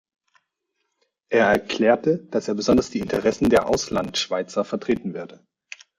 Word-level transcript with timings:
Er 1.29 1.45
erklärte, 1.45 2.17
dass 2.17 2.47
er 2.47 2.55
besonders 2.55 2.89
die 2.89 3.01
Interessen 3.01 3.51
der 3.51 3.69
Auslandschweizer 3.69 4.65
vertreten 4.65 5.13
werde. 5.13 5.45